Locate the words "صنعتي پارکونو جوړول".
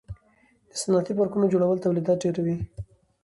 0.81-1.77